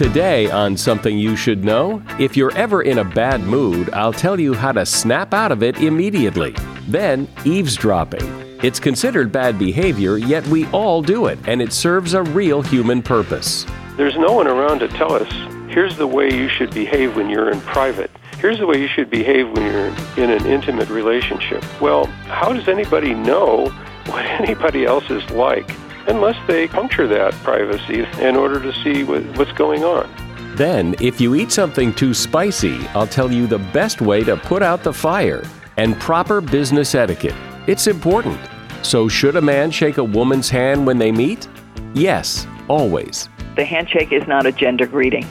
[0.00, 4.40] Today, on Something You Should Know, if you're ever in a bad mood, I'll tell
[4.40, 6.56] you how to snap out of it immediately.
[6.88, 8.22] Then, eavesdropping.
[8.62, 13.02] It's considered bad behavior, yet we all do it, and it serves a real human
[13.02, 13.66] purpose.
[13.98, 15.30] There's no one around to tell us,
[15.70, 18.10] here's the way you should behave when you're in private.
[18.38, 21.62] Here's the way you should behave when you're in an intimate relationship.
[21.78, 23.66] Well, how does anybody know
[24.06, 25.70] what anybody else is like?
[26.06, 30.08] Unless they puncture that privacy in order to see what, what's going on.
[30.56, 34.62] Then, if you eat something too spicy, I'll tell you the best way to put
[34.62, 35.42] out the fire
[35.76, 37.34] and proper business etiquette.
[37.66, 38.38] It's important.
[38.82, 41.48] So, should a man shake a woman's hand when they meet?
[41.94, 43.28] Yes, always.
[43.56, 45.26] The handshake is not a gender greeting.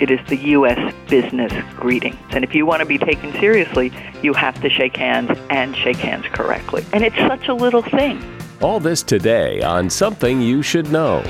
[0.00, 0.94] It is the U.S.
[1.08, 2.18] business greeting.
[2.30, 5.98] And if you want to be taken seriously, you have to shake hands and shake
[5.98, 6.84] hands correctly.
[6.92, 8.20] And it's such a little thing.
[8.60, 11.22] All this today on Something You Should Know.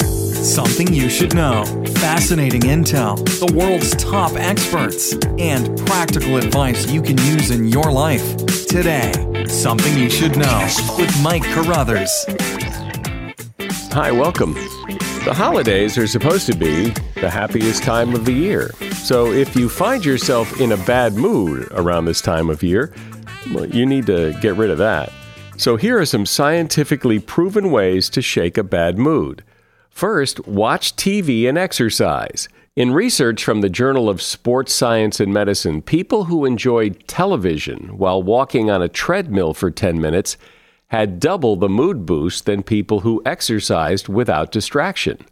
[0.00, 1.64] Something you should know.
[1.96, 8.36] Fascinating intel, the world's top experts, and practical advice you can use in your life.
[8.66, 9.12] Today,
[9.48, 12.24] Something You Should Know with Mike Carruthers.
[13.92, 14.54] Hi, welcome.
[15.24, 18.70] The holidays are supposed to be the happiest time of the year.
[18.92, 22.94] So if you find yourself in a bad mood around this time of year,
[23.52, 25.12] well, you need to get rid of that.
[25.56, 29.44] So, here are some scientifically proven ways to shake a bad mood.
[29.90, 32.48] First, watch TV and exercise.
[32.74, 38.20] In research from the Journal of Sports Science and Medicine, people who enjoyed television while
[38.20, 40.36] walking on a treadmill for 10 minutes
[40.88, 45.24] had double the mood boost than people who exercised without distraction.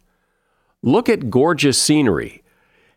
[0.81, 2.42] Look at gorgeous scenery.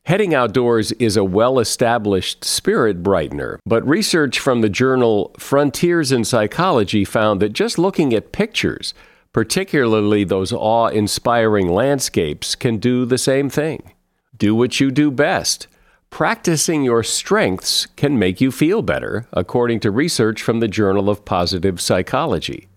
[0.07, 6.23] Heading outdoors is a well established spirit brightener, but research from the journal Frontiers in
[6.23, 8.95] Psychology found that just looking at pictures,
[9.33, 13.95] particularly those awe inspiring landscapes, can do the same thing.
[14.39, 15.67] Do what you do best.
[16.09, 21.25] Practicing your strengths can make you feel better, according to research from the Journal of
[21.25, 22.69] Positive Psychology.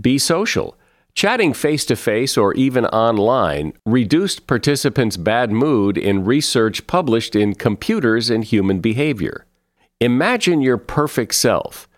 [0.00, 0.76] Be social.
[1.18, 7.56] Chatting face to face or even online reduced participants' bad mood in research published in
[7.56, 9.44] Computers and Human Behavior.
[9.98, 11.88] Imagine your perfect self.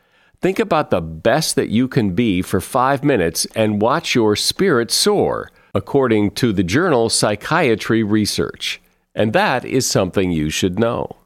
[0.41, 4.91] Think about the best that you can be for five minutes and watch your spirit
[4.91, 8.81] soar, according to the journal Psychiatry Research.
[9.15, 11.19] And that is something you should know.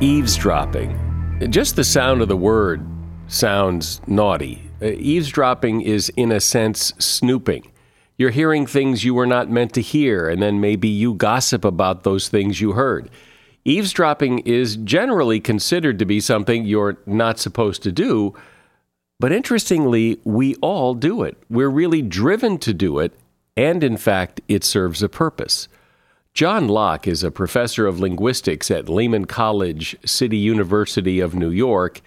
[0.00, 0.98] Eavesdropping.
[1.50, 2.84] Just the sound of the word
[3.30, 4.62] sounds naughty.
[4.82, 7.70] Uh, eavesdropping is, in a sense, snooping.
[8.18, 12.02] You're hearing things you were not meant to hear, and then maybe you gossip about
[12.02, 13.08] those things you heard.
[13.64, 18.34] Eavesdropping is generally considered to be something you're not supposed to do,
[19.18, 21.36] but interestingly, we all do it.
[21.48, 23.12] We're really driven to do it,
[23.56, 25.68] and in fact, it serves a purpose.
[26.32, 32.00] John Locke is a professor of linguistics at Lehman College, City University of New York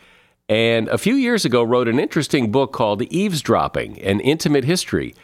[0.50, 5.16] and a few years ago wrote an interesting book called Eavesdropping An Intimate History,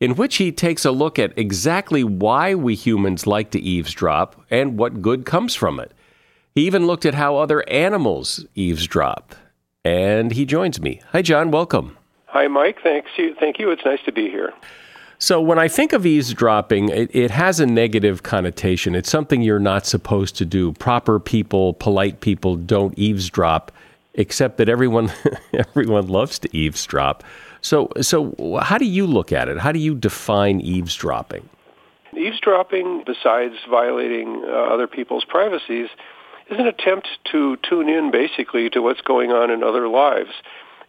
[0.00, 4.76] in which he takes a look at exactly why we humans like to eavesdrop and
[4.76, 5.92] what good comes from it.
[6.54, 9.34] He even looked at how other animals eavesdrop.
[9.84, 11.00] And he joins me.
[11.12, 11.50] Hi, John.
[11.50, 11.96] Welcome.
[12.26, 12.78] Hi, Mike.
[12.82, 13.10] Thanks.
[13.38, 13.70] Thank you.
[13.70, 14.52] It's nice to be here.
[15.18, 18.94] So, when I think of eavesdropping, it, it, has a negative connotation.
[18.94, 20.72] It's something you're not supposed to do.
[20.72, 23.70] Proper people, polite people don't eavesdrop
[24.14, 25.12] except that everyone
[25.52, 27.24] everyone loves to eavesdrop.
[27.60, 29.58] So so how do you look at it?
[29.58, 31.48] How do you define eavesdropping?
[32.16, 35.88] Eavesdropping, besides violating uh, other people's privacies,
[36.48, 40.30] is an attempt to tune in basically to what's going on in other lives.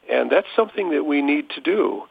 [0.10, 2.04] And that's something that we need to do.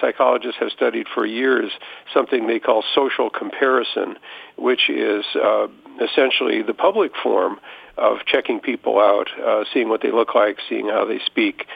[0.00, 1.70] Psychologists have studied for years
[2.12, 4.16] something they call social comparison,
[4.56, 5.68] which is uh,
[6.02, 7.58] essentially the public form
[7.96, 11.66] of checking people out, uh, seeing what they look like, seeing how they speak,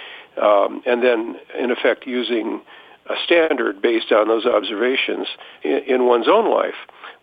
[0.40, 2.60] um, and then in effect using
[3.06, 5.26] a standard based on those observations
[5.62, 6.74] in, in one's own life.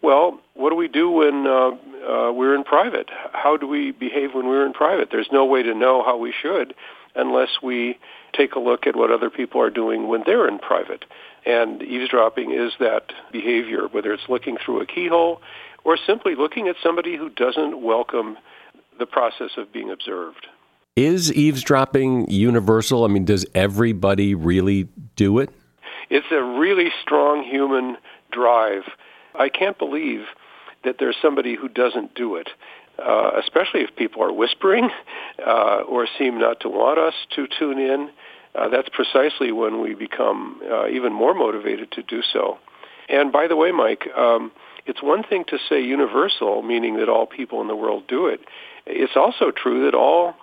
[0.02, 3.10] Well, what do we do when uh, uh, we're in private?
[3.34, 5.10] How do we behave when we're in private?
[5.12, 6.74] There's no way to know how we should
[7.16, 7.98] unless we
[8.34, 11.06] take a look at what other people are doing when they're in private.
[11.46, 15.42] And eavesdropping is that behavior, whether it's looking through a keyhole
[15.84, 18.38] or simply looking at somebody who doesn't welcome
[19.00, 20.48] the process of being observed.
[20.96, 23.06] Is eavesdropping universal?
[23.06, 25.50] I mean, does everybody really do it?
[26.10, 27.98] It's a really strong human
[28.32, 28.84] drive.
[29.34, 30.26] I can't believe
[30.84, 32.50] that there's somebody who doesn't do it,
[33.06, 34.90] uh, especially if people are whispering
[35.46, 38.10] uh, or seem not to want us to tune in.
[38.56, 42.58] uh, that's precisely when we become uh, even more motivated to do so.
[43.10, 44.52] And by the way, Mike, um,
[44.86, 48.42] it's one thing to say universal, meaning that all people in the world do it.
[48.86, 50.36] It's also true that all,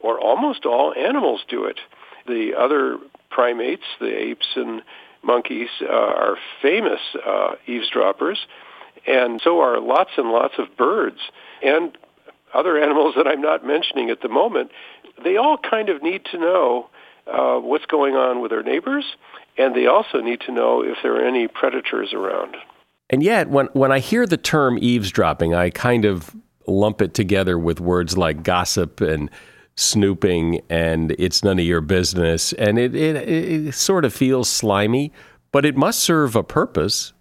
[0.00, 1.80] or almost all, animals do it.
[2.26, 2.98] The other
[3.30, 4.82] primates, the apes and
[5.22, 8.46] monkeys, uh, are famous uh, eavesdroppers,
[9.06, 11.18] and so are lots and lots of birds
[11.62, 11.96] and
[12.54, 14.70] other animals that I'm not mentioning at the moment.
[15.22, 16.90] They all kind of need to know
[17.26, 19.04] uh, what's going on with their neighbors,
[19.56, 22.56] and they also need to know if there are any predators around.
[23.08, 26.34] And yet, when, when I hear the term eavesdropping, I kind of
[26.66, 29.30] lump it together with words like gossip and
[29.76, 32.52] snooping and it's none of your business.
[32.54, 35.12] And it, it, it sort of feels slimy,
[35.52, 37.12] but it must serve a purpose.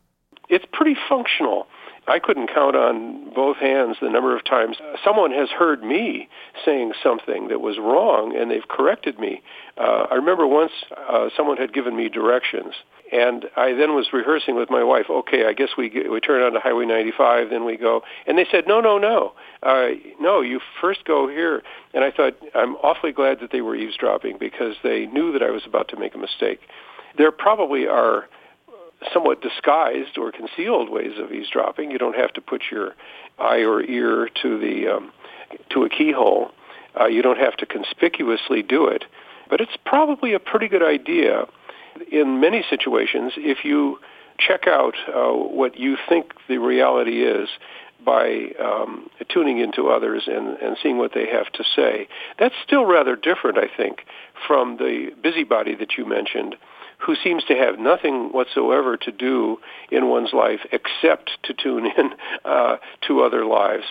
[0.49, 1.67] It's pretty functional.
[2.09, 6.27] I couldn't count on both hands the number of times someone has heard me
[6.65, 9.41] saying something that was wrong and they've corrected me.
[9.77, 10.71] Uh, I remember once
[11.09, 12.73] uh, someone had given me directions
[13.11, 15.05] and I then was rehearsing with my wife.
[15.09, 18.01] Okay, I guess we we turn onto Highway 95, then we go.
[18.27, 19.33] And they said, no, no, no,
[19.63, 19.89] uh,
[20.19, 20.41] no.
[20.41, 21.63] You first go here.
[21.93, 25.49] And I thought I'm awfully glad that they were eavesdropping because they knew that I
[25.49, 26.59] was about to make a mistake.
[27.17, 28.27] There probably are
[29.13, 31.91] somewhat disguised or concealed ways of eavesdropping.
[31.91, 32.95] You don't have to put your
[33.37, 35.11] eye or ear to the um,
[35.71, 36.51] to a keyhole.
[36.99, 39.05] Uh, you don't have to conspicuously do it,
[39.49, 41.45] but it's probably a pretty good idea
[42.11, 43.99] in many situations if you
[44.37, 47.49] check out uh, what you think the reality is
[48.05, 52.07] by um, tuning into others and, and seeing what they have to say.
[52.39, 54.05] That's still rather different, I think,
[54.47, 56.55] from the busybody that you mentioned
[56.99, 59.57] who seems to have nothing whatsoever to do
[59.89, 62.11] in one's life except to tune in
[62.45, 63.85] uh, to other lives.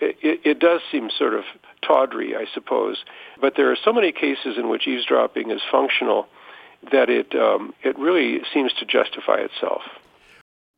[0.00, 1.44] It, it, it does seem sort of
[1.82, 3.04] tawdry, I suppose,
[3.40, 6.26] but there are so many cases in which eavesdropping is functional
[6.90, 9.82] that it um, it really seems to justify itself.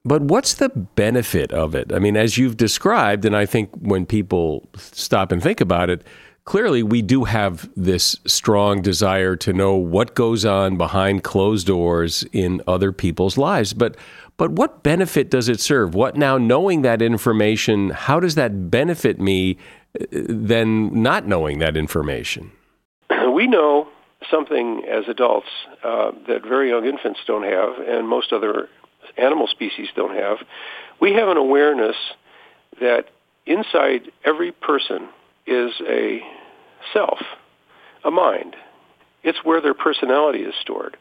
[0.04, 1.92] But what's the benefit of it?
[1.92, 6.04] I mean, as you've described, and I think when people stop and think about it,
[6.46, 12.24] clearly we do have this strong desire to know what goes on behind closed doors
[12.32, 13.74] in other people's lives.
[13.74, 13.96] But
[14.38, 15.94] but what benefit does it serve?
[15.94, 19.56] What now knowing that information, how does that benefit me
[20.00, 22.52] uh, than not knowing that information?
[23.34, 23.88] We know
[24.30, 25.48] something as adults
[25.84, 28.68] uh, that very young infants don't have and most other
[29.16, 30.38] animal species don't have.
[31.00, 31.96] We have an awareness
[32.80, 33.06] that
[33.46, 35.08] inside every person
[35.46, 36.20] is a
[36.92, 37.18] self,
[38.04, 38.56] a mind.
[39.22, 40.96] It's where their personality is stored.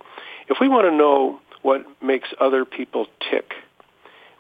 [0.47, 3.53] If we want to know what makes other people tick,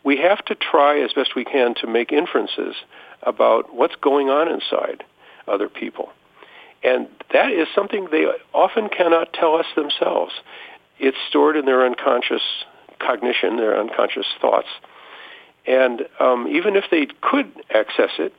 [0.03, 2.75] we have to try as best we can to make inferences
[3.23, 5.03] about what's going on inside
[5.47, 6.09] other people.
[6.83, 10.33] And that is something they often cannot tell us themselves.
[10.99, 12.43] It's stored in their unconscious
[12.99, 14.67] cognition, their unconscious thoughts.
[15.65, 18.33] And um, even if they could access it,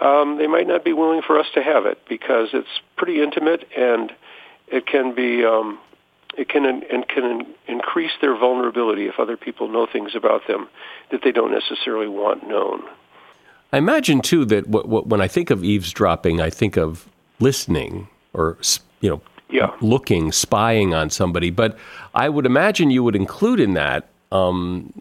[0.00, 3.68] um, they might not be willing for us to have it because it's pretty intimate
[3.76, 4.12] and
[4.68, 5.78] it can be um,
[6.36, 10.68] it can and can increase their vulnerability if other people know things about them
[11.10, 12.82] that they don't necessarily want known.
[13.72, 17.08] I imagine too that w- w- when I think of eavesdropping, I think of
[17.40, 18.58] listening or
[19.00, 19.20] you know
[19.50, 19.72] yeah.
[19.80, 21.50] looking, spying on somebody.
[21.50, 21.78] But
[22.14, 24.92] I would imagine you would include in that um,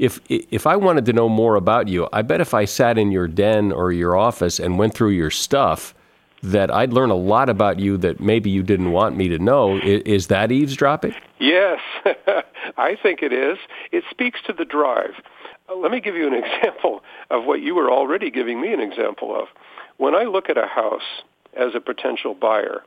[0.00, 3.12] if if I wanted to know more about you, I bet if I sat in
[3.12, 5.94] your den or your office and went through your stuff,
[6.42, 9.76] that I'd learn a lot about you that maybe you didn't want me to know.
[9.76, 11.14] Is, is that eavesdropping?
[11.38, 11.80] Yes,
[12.78, 13.58] I think it is.
[13.92, 15.14] It speaks to the drive.
[15.68, 18.80] Uh, let me give you an example of what you were already giving me an
[18.80, 19.48] example of.
[19.98, 21.22] When I look at a house
[21.54, 22.84] as a potential buyer,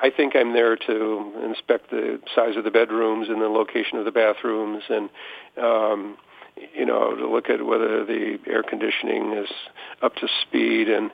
[0.00, 4.06] I think I'm there to inspect the size of the bedrooms and the location of
[4.06, 5.10] the bathrooms and
[5.62, 6.16] um,
[6.74, 9.48] you know, to look at whether the air conditioning is
[10.02, 11.10] up to speed and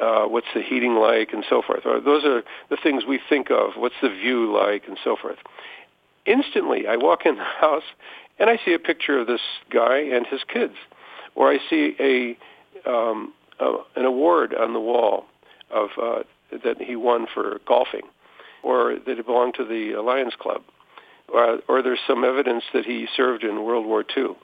[0.00, 1.84] uh, what's the heating like and so forth.
[1.84, 3.72] Or those are the things we think of.
[3.76, 5.38] What's the view like and so forth.
[6.24, 7.84] Instantly, I walk in the house
[8.38, 9.40] and I see a picture of this
[9.70, 10.74] guy and his kids,
[11.34, 15.26] or I see a, um, a an award on the wall
[15.70, 16.22] of uh,
[16.64, 18.02] that he won for golfing,
[18.62, 20.62] or that it belonged to the Lions Club,
[21.32, 24.36] or, or there's some evidence that he served in World War II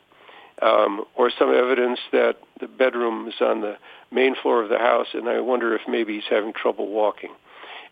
[0.63, 3.77] um, or some evidence that the bedroom is on the
[4.13, 7.31] main floor of the house, and I wonder if maybe he's having trouble walking.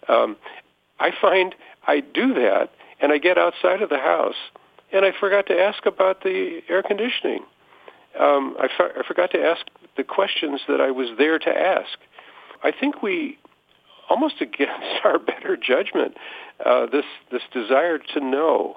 [0.08, 0.36] Um,
[0.98, 1.54] I find
[1.86, 4.36] I do that, and I get outside of the house,
[4.92, 7.44] and I forgot to ask about the air conditioning.
[8.18, 11.98] Um, I, I forgot to ask the questions that I was there to ask.
[12.62, 13.38] I think we
[14.08, 16.16] almost against our better judgment.
[16.64, 18.76] Uh, this this desire to know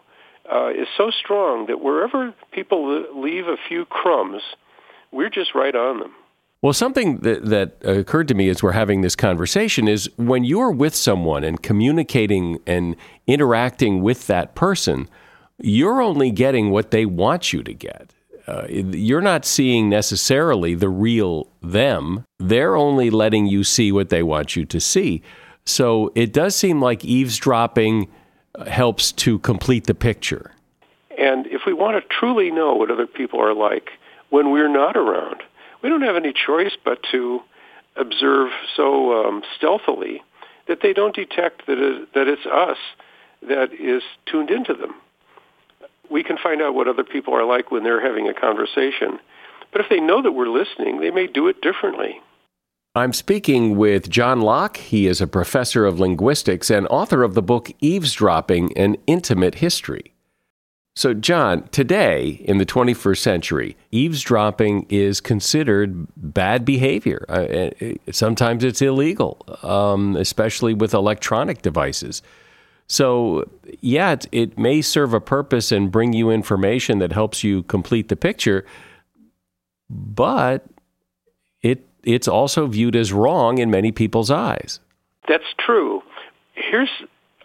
[0.52, 4.42] uh, is so strong that wherever people leave a few crumbs,
[5.12, 6.14] we're just right on them.
[6.62, 10.72] Well, something that, that occurred to me as we're having this conversation is when you're
[10.72, 12.96] with someone and communicating and
[13.28, 15.10] interacting with that person,
[15.60, 18.14] you're only getting what they want you to get.
[18.48, 22.26] Uh, you're not seeing necessarily the real them.
[22.40, 25.22] They're only letting you see what they want you to see.
[25.66, 28.10] So it does seem like eavesdropping
[28.68, 30.52] helps to complete the picture.
[31.18, 33.90] And if we want to truly know what other people are like
[34.30, 35.44] when we're not around,
[35.82, 37.42] we don't have any choice but to
[37.96, 40.24] observe so um, stealthily
[40.68, 42.78] that they don't detect that, it, that it's us
[43.42, 44.96] that is tuned into them.
[46.10, 49.20] We can find out what other people are like when they're having a conversation.
[49.72, 52.22] But if they know that we're listening, they may do it differently.
[52.96, 54.78] I'm speaking with John Locke.
[54.78, 60.14] He is a professor of linguistics and author of the book Eavesdropping An Intimate History.
[60.96, 67.26] So, John, today in the 21st century, eavesdropping is considered bad behavior.
[67.28, 72.22] Uh, uh, sometimes it's illegal, um, especially with electronic devices.
[72.86, 73.50] So,
[73.82, 78.10] yeah, it, it may serve a purpose and bring you information that helps you complete
[78.10, 78.64] the picture,
[79.90, 80.64] but
[81.64, 84.80] it it's also viewed as wrong in many people's eyes.
[85.28, 86.04] That's true.
[86.54, 86.90] Here's,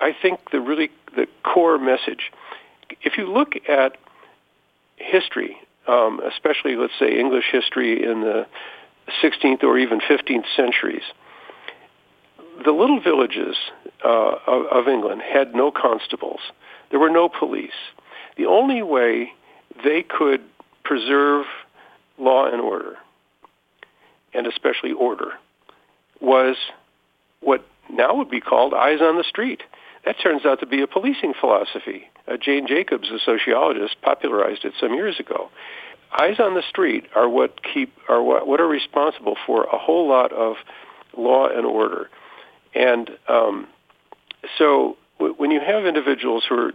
[0.00, 2.32] I think, the really the core message.
[3.02, 3.96] If you look at
[4.96, 8.46] history, um, especially let's say English history in the
[9.22, 11.02] 16th or even 15th centuries,
[12.64, 13.56] the little villages
[14.04, 16.40] uh, of, of England had no constables.
[16.90, 17.70] There were no police.
[18.36, 19.32] The only way
[19.84, 20.42] they could
[20.84, 21.46] preserve
[22.18, 22.96] law and order
[24.34, 25.32] and especially order,
[26.20, 26.56] was
[27.40, 29.62] what now would be called eyes on the street.
[30.04, 32.08] That turns out to be a policing philosophy.
[32.26, 35.50] Uh, Jane Jacobs, a sociologist, popularized it some years ago.
[36.18, 40.08] Eyes on the street are what keep are what, what are responsible for a whole
[40.08, 40.56] lot of
[41.16, 42.08] law and order,
[42.74, 43.66] and um,
[44.56, 46.72] so w- when you have individuals who are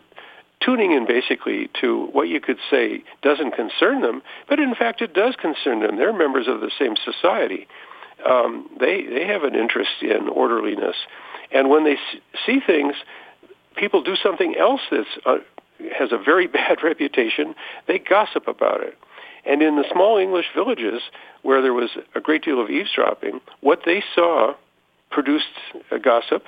[0.63, 5.13] tuning in basically to what you could say doesn't concern them, but in fact it
[5.13, 5.97] does concern them.
[5.97, 7.67] They're members of the same society.
[8.25, 10.95] Um, they they have an interest in orderliness,
[11.51, 11.97] and when they
[12.45, 12.95] see things,
[13.75, 15.37] people do something else that uh,
[15.97, 17.55] has a very bad reputation.
[17.87, 18.97] They gossip about it.
[19.45, 21.01] And in the small English villages
[21.41, 24.53] where there was a great deal of eavesdropping, what they saw
[25.13, 25.45] produced
[25.91, 26.43] a gossip.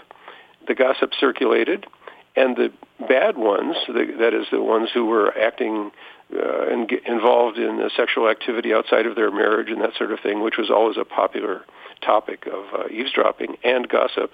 [0.67, 1.85] The gossip circulated,
[2.35, 2.71] and the
[3.07, 5.91] bad ones, the, that is the ones who were acting
[6.33, 10.41] uh, and involved in sexual activity outside of their marriage and that sort of thing,
[10.41, 11.63] which was always a popular
[12.01, 14.31] topic of uh, eavesdropping and gossip,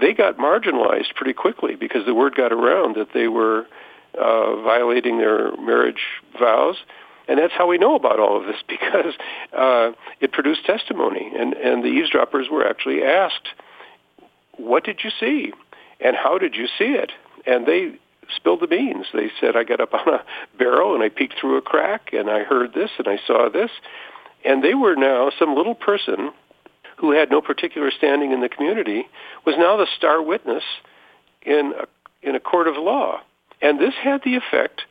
[0.00, 3.66] they got marginalized pretty quickly because the word got around that they were
[4.18, 6.02] uh, violating their marriage
[6.38, 6.76] vows.
[7.26, 9.14] And that's how we know about all of this because
[9.56, 13.48] uh, it produced testimony, and, and the eavesdroppers were actually asked,
[14.58, 15.52] "What did you see?"
[16.00, 17.12] And how did you see it?
[17.46, 17.98] And they
[18.34, 19.06] spilled the beans.
[19.12, 20.24] They said, I got up on a
[20.58, 23.70] barrel and I peeked through a crack and I heard this and I saw this.
[24.44, 26.32] And they were now some little person
[26.98, 29.06] who had no particular standing in the community
[29.44, 30.62] was now the star witness
[31.42, 33.20] in a, in a court of law.
[33.60, 34.82] And this had the effect,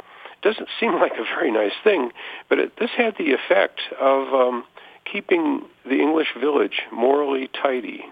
[0.41, 2.11] doesn't seem like a very nice thing,
[2.49, 4.63] but it, this had the effect of um,
[5.11, 8.03] keeping the English village morally tidy.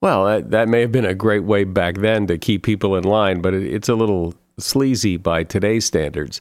[0.00, 3.04] Well, that, that may have been a great way back then to keep people in
[3.04, 6.40] line, but it, it's a little sleazy by today's standards.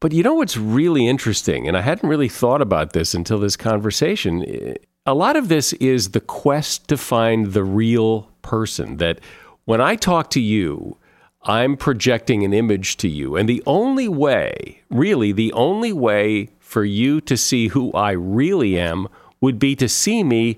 [0.00, 3.56] But you know what's really interesting, and I hadn't really thought about this until this
[3.56, 4.74] conversation.
[5.06, 8.96] A lot of this is the quest to find the real person.
[8.96, 9.20] That
[9.66, 10.96] when I talk to you,
[11.42, 13.36] I'm projecting an image to you.
[13.36, 18.78] And the only way, really, the only way for you to see who I really
[18.78, 19.06] am
[19.40, 20.56] would be to see me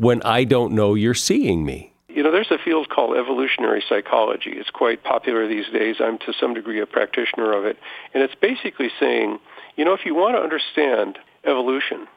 [0.00, 1.92] when I don't know you're seeing me?
[2.08, 4.52] You know, there's a field called evolutionary psychology.
[4.52, 5.96] It's quite popular these days.
[6.00, 7.76] I'm to some degree a practitioner of it.
[8.14, 9.38] And it's basically saying,
[9.76, 12.08] you know, if you want to understand evolution,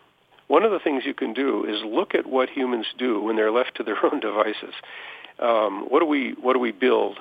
[0.48, 3.52] one of the things you can do is look at what humans do when they're
[3.52, 4.74] left to their own devices.
[5.40, 7.18] Um, what do we what do we build,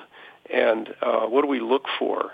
[0.53, 2.31] and uh, what do we look for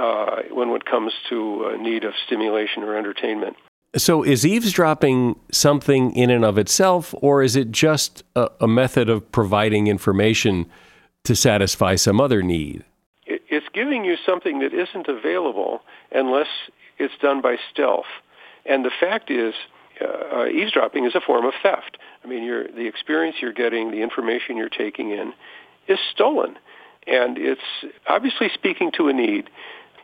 [0.00, 3.56] uh, when it comes to a need of stimulation or entertainment?
[3.96, 9.08] So, is eavesdropping something in and of itself, or is it just a, a method
[9.08, 10.66] of providing information
[11.24, 12.84] to satisfy some other need?
[13.26, 15.80] It's giving you something that isn't available
[16.12, 16.48] unless
[16.98, 18.06] it's done by stealth.
[18.66, 19.54] And the fact is,
[20.00, 21.96] uh, eavesdropping is a form of theft.
[22.22, 25.32] I mean, the experience you're getting, the information you're taking in,
[25.88, 26.56] is stolen,
[27.06, 27.60] and it's
[28.06, 29.48] obviously speaking to a need.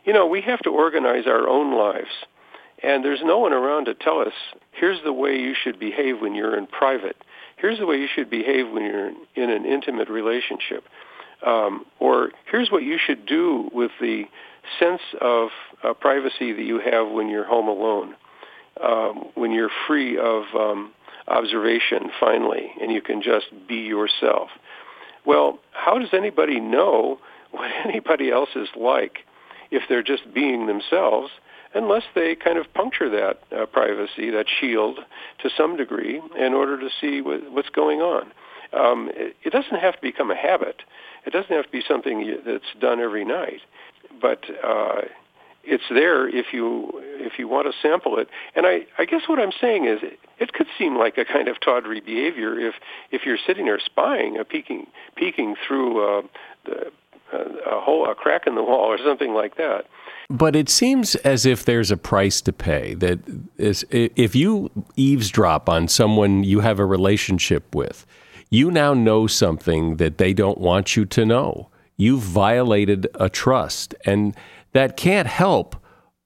[0.05, 2.09] You know, we have to organize our own lives,
[2.85, 4.33] and there's no one around to tell us,
[4.71, 7.17] here's the way you should behave when you're in private.
[7.57, 10.83] Here's the way you should behave when you're in an intimate relationship.
[11.45, 14.25] Um, or here's what you should do with the
[14.79, 15.49] sense of
[15.83, 18.15] uh, privacy that you have when you're home alone,
[18.83, 20.91] um, when you're free of um,
[21.27, 24.49] observation finally, and you can just be yourself.
[25.25, 27.19] Well, how does anybody know
[27.51, 29.19] what anybody else is like
[29.71, 31.31] if they're just being themselves
[31.75, 34.99] unless they kind of puncture that uh, privacy, that shield,
[35.43, 38.31] to some degree in order to see what, what's going on?
[38.73, 40.81] Um, it, it doesn't have to become a habit.
[41.25, 43.61] It doesn't have to be something that's done every night,
[44.21, 45.01] but uh,
[45.63, 48.29] it's there if you if you want to sample it.
[48.55, 51.47] And I, I guess what I'm saying is it, it could seem like a kind
[51.47, 52.75] of tawdry behavior if
[53.11, 56.21] if you're sitting there spying, a uh, peeking peeking through uh,
[56.65, 56.91] the,
[57.33, 59.85] uh, a hole, a crack in the wall, or something like that.
[60.29, 62.95] But it seems as if there's a price to pay.
[62.95, 63.19] That
[63.57, 68.05] is, if you eavesdrop on someone you have a relationship with,
[68.49, 71.69] you now know something that they don't want you to know.
[71.97, 74.35] You've violated a trust, and
[74.73, 75.75] that can't help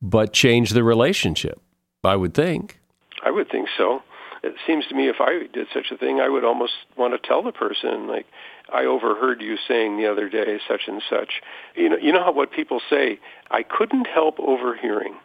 [0.01, 1.62] but change the relationship,
[2.03, 2.79] I would think.
[3.24, 4.01] I would think so.
[4.41, 7.27] It seems to me if I did such a thing, I would almost want to
[7.27, 8.25] tell the person, like,
[8.73, 11.41] I overheard you saying the other day such and such.
[11.75, 13.19] You know, you know how what people say,
[13.51, 15.15] I couldn't help overhearing.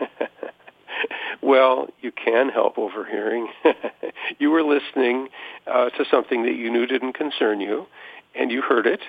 [1.42, 3.48] well, you can help overhearing.
[4.38, 5.28] you were listening
[5.66, 7.86] uh, to something that you knew didn't concern you,
[8.34, 9.00] and you heard it,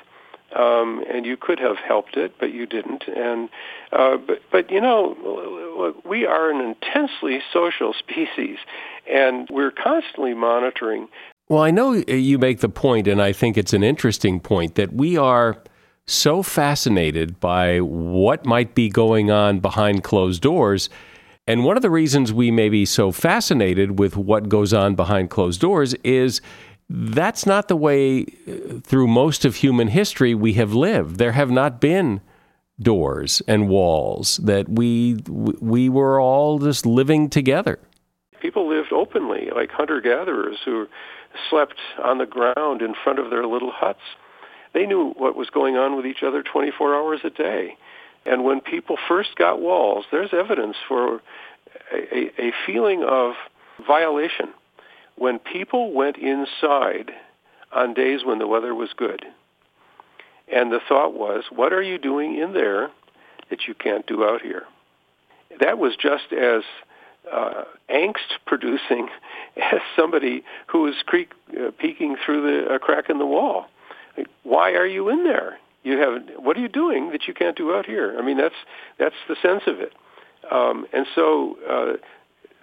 [0.56, 3.04] um, and you could have helped it, but you didn't.
[3.08, 3.50] And
[3.92, 8.58] uh, but but you know, we are an intensely social species,
[9.12, 11.08] and we're constantly monitoring.
[11.50, 14.94] Well, I know you make the point, and I think it's an interesting point that
[14.94, 15.62] we are
[16.06, 20.90] so fascinated by what might be going on behind closed doors
[21.48, 25.30] and one of the reasons we may be so fascinated with what goes on behind
[25.30, 26.42] closed doors is
[26.90, 31.18] that's not the way uh, through most of human history we have lived.
[31.18, 32.22] There have not been
[32.80, 37.80] doors and walls that we we were all just living together.
[38.42, 40.86] People lived openly like hunter gatherers who
[41.50, 44.00] slept on the ground in front of their little huts.
[44.74, 47.78] They knew what was going on with each other 24 hours a day.
[48.26, 51.22] And when people first got walls, there's evidence for
[51.94, 53.34] a, a feeling of
[53.86, 54.50] violation.
[55.16, 57.12] When people went inside
[57.72, 59.26] on days when the weather was good,
[60.52, 62.90] and the thought was, what are you doing in there
[63.50, 64.64] that you can't do out here?
[65.60, 66.64] That was just as
[67.32, 69.10] uh, angst-producing
[69.58, 73.66] as somebody who is creak, uh, peeking through the a crack in the wall.
[74.18, 75.60] Like, why are you in there?
[75.88, 78.16] you have what are you doing that you can't do out here?
[78.20, 78.56] I mean, that's
[79.00, 79.94] that's the sense of it.
[80.52, 81.94] Um, and so uh,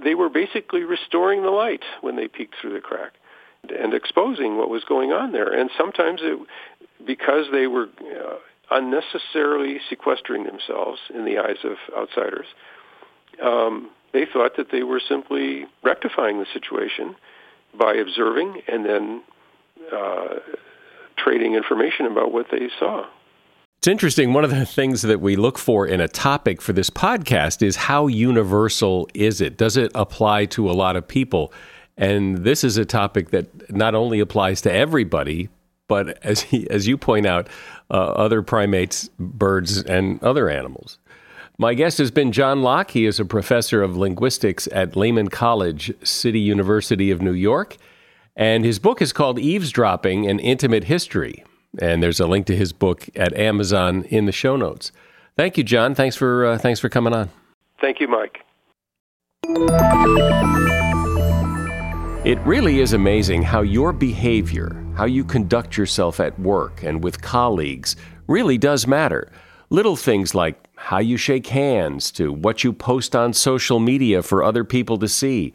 [0.03, 3.13] they were basically restoring the light when they peeked through the crack
[3.69, 5.51] and exposing what was going on there.
[5.53, 6.39] And sometimes it,
[7.07, 8.37] because they were uh,
[8.71, 12.47] unnecessarily sequestering themselves in the eyes of outsiders,
[13.43, 17.17] um, they thought that they were simply rectifying the situation
[17.79, 19.23] by observing and then
[19.93, 20.37] uh,
[21.19, 23.05] trading information about what they saw.
[23.79, 24.33] It's interesting.
[24.33, 27.77] One of the things that we look for in a topic for this podcast is
[27.77, 29.59] how universal is it?
[29.59, 31.53] Does it apply to a lot of people?
[31.99, 35.49] And this is a topic that not only applies to everybody,
[35.87, 37.49] but as he, as you point out,
[37.91, 40.99] uh, other primates, birds, and other animals.
[41.57, 42.91] My guest has been John Locke.
[42.91, 47.77] He is a professor of linguistics at Lehman College, City University of New York.
[48.35, 51.45] And his book is called Eavesdropping An Intimate History.
[51.79, 54.91] And there's a link to his book at Amazon in the show notes.
[55.37, 55.95] Thank you, John.
[55.95, 57.31] Thanks for, uh, thanks for coming on.
[57.81, 58.41] Thank you, Mike.
[62.25, 67.23] It really is amazing how your behavior, how you conduct yourself at work and with
[67.23, 67.95] colleagues,
[68.27, 69.31] really does matter.
[69.71, 74.43] Little things like how you shake hands, to what you post on social media for
[74.43, 75.55] other people to see,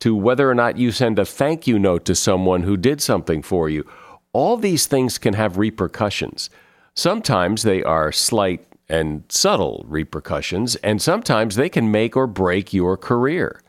[0.00, 3.40] to whether or not you send a thank you note to someone who did something
[3.40, 3.86] for you.
[4.32, 6.50] All these things can have repercussions.
[6.94, 12.96] Sometimes they are slight and subtle repercussions, and sometimes they can make or break your
[12.96, 13.60] career.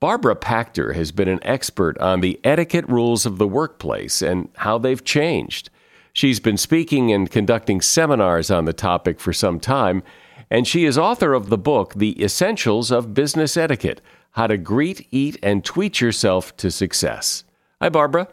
[0.00, 4.76] Barbara Pachter has been an expert on the etiquette rules of the workplace and how
[4.76, 5.70] they've changed.
[6.12, 10.02] She's been speaking and conducting seminars on the topic for some time,
[10.50, 14.00] and she is author of the book, The Essentials of Business Etiquette
[14.36, 17.42] how to greet, eat, and tweet yourself to success.
[17.80, 18.28] Hi, Barbara.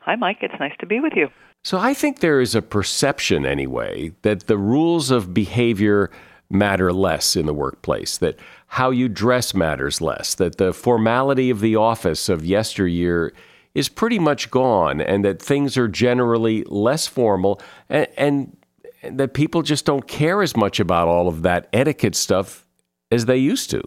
[0.00, 0.38] Hi, Mike.
[0.40, 1.28] It's nice to be with you.
[1.62, 6.10] So I think there is a perception, anyway, that the rules of behavior
[6.50, 11.60] matter less in the workplace, that how you dress matters less, that the formality of
[11.60, 13.32] the office of yesteryear
[13.74, 18.56] is pretty much gone, and that things are generally less formal, and, and,
[19.02, 22.66] that people just don't care as much about all of that etiquette stuff
[23.10, 23.82] as they used to.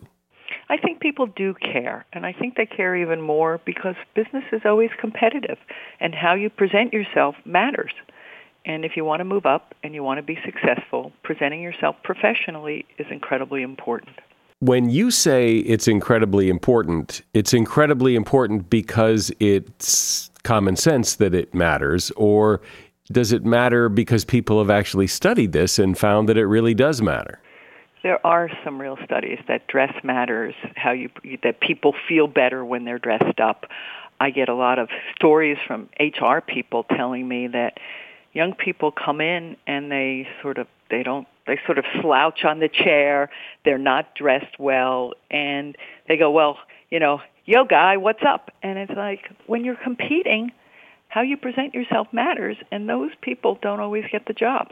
[0.69, 4.62] I think people do care, and I think they care even more because business is
[4.63, 5.58] always competitive,
[6.00, 7.91] and how you present yourself matters.
[8.65, 11.95] And if you want to move up and you want to be successful, presenting yourself
[12.04, 14.15] professionally is incredibly important.
[14.60, 21.54] When you say it's incredibly important, it's incredibly important because it's common sense that it
[21.54, 22.62] matters, or
[23.12, 27.02] does it matter because people have actually studied this and found that it really does
[27.02, 27.39] matter?
[28.04, 31.10] There are some real studies that dress matters, how you
[31.43, 33.65] that people feel better when they're dressed up.
[34.19, 37.80] I get a lot of stories from HR people telling me that
[38.34, 42.60] young people come in and they sort of they don't they sort of slouch on
[42.60, 43.30] the chair,
[43.65, 45.76] they're not dressed well and
[46.08, 46.58] they go, "Well,
[46.89, 50.52] you know, yo guy, what's up?" And it's like when you're competing,
[51.12, 54.69] how you present yourself matters and those people don't always get the job.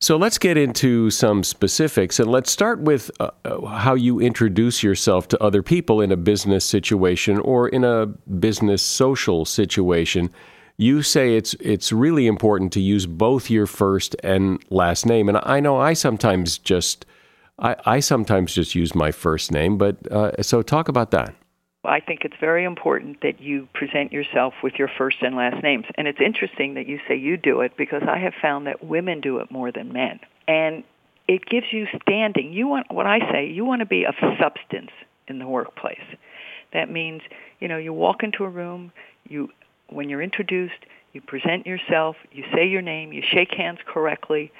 [0.00, 4.82] So let's get into some specifics and let's start with uh, uh, how you introduce
[4.82, 10.30] yourself to other people in a business situation or in a business social situation.
[10.78, 15.38] You say it's it's really important to use both your first and last name, and
[15.42, 17.06] I know I sometimes just
[17.58, 21.34] I, I sometimes just use my first name, but uh, so talk about that.
[21.84, 25.86] I think it's very important that you present yourself with your first and last names.
[25.96, 29.20] And it's interesting that you say you do it because I have found that women
[29.20, 30.20] do it more than men.
[30.46, 30.84] And
[31.26, 32.52] it gives you standing.
[32.52, 34.90] You want what I say, you want to be of substance
[35.26, 36.04] in the workplace.
[36.72, 37.22] That means,
[37.58, 38.92] you know, you walk into a room,
[39.28, 39.50] you
[39.88, 44.52] when you're introduced, you present yourself, you say your name, you shake hands correctly,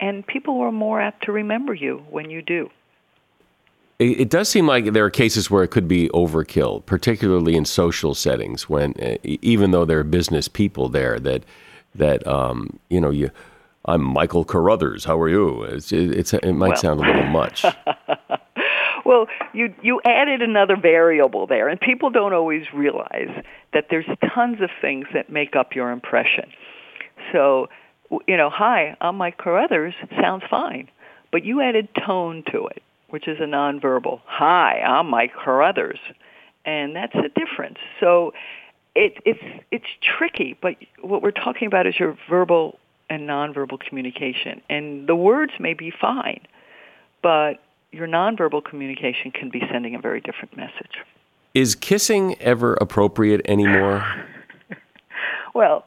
[0.00, 2.70] and people are more apt to remember you when you do
[4.02, 8.14] it does seem like there are cases where it could be overkill, particularly in social
[8.14, 11.44] settings, when uh, even though there are business people there, that
[11.94, 13.30] that um, you know you.
[13.84, 15.04] I'm Michael Carruthers.
[15.04, 15.64] How are you?
[15.64, 16.76] It's, it's it might well.
[16.76, 17.64] sound a little much.
[19.04, 24.60] well, you you added another variable there, and people don't always realize that there's tons
[24.60, 26.52] of things that make up your impression.
[27.32, 27.68] So,
[28.28, 30.88] you know, hi, I'm Mike Carruthers sounds fine,
[31.32, 32.82] but you added tone to it
[33.12, 34.22] which is a nonverbal.
[34.24, 35.98] Hi, I'm Mike Carruthers,
[36.64, 37.76] and that's a difference.
[38.00, 38.32] So
[38.94, 42.78] it, it's it's tricky, but what we're talking about is your verbal
[43.10, 46.40] and nonverbal communication, and the words may be fine,
[47.22, 51.04] but your nonverbal communication can be sending a very different message.
[51.52, 54.06] Is kissing ever appropriate anymore?
[55.54, 55.84] well,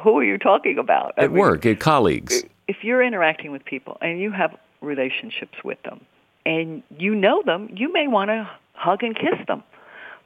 [0.00, 1.14] who are you talking about?
[1.18, 2.44] At I mean, work, at colleagues.
[2.68, 6.06] If you're interacting with people and you have relationships with them,
[6.44, 9.62] and you know them, you may want to hug and kiss them.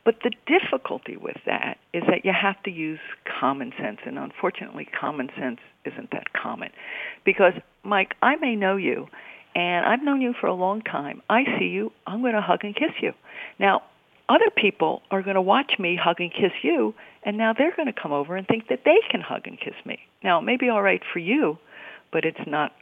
[0.05, 3.01] But the difficulty with that is that you have to use
[3.41, 6.71] common sense, and unfortunately, common sense isn't that common.
[7.25, 9.09] Because, Mike, I may know you,
[9.57, 11.23] and I've known you for a long time.
[11.29, 13.13] I see you, I'm going to hug and kiss you.
[13.59, 13.83] Now,
[14.29, 17.93] other people are going to watch me hug and kiss you, and now they're going
[17.93, 19.99] to come over and think that they can hug and kiss me.
[20.23, 21.59] Now, it may be all right for you,
[22.13, 22.73] but it's not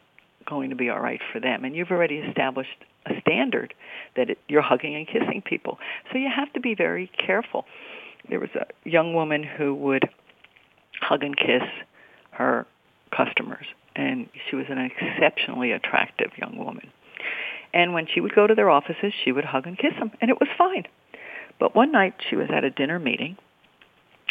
[0.47, 1.65] going to be all right for them.
[1.65, 3.75] And you've already established a standard
[4.17, 5.79] that it, you're hugging and kissing people.
[6.13, 7.65] So you have to be very careful.
[8.29, 10.09] There was a young woman who would
[11.01, 11.63] hug and kiss
[12.31, 12.67] her
[13.15, 16.91] customers, and she was an exceptionally attractive young woman.
[17.73, 20.31] And when she would go to their offices, she would hug and kiss them, and
[20.31, 20.85] it was fine.
[21.59, 23.37] But one night she was at a dinner meeting,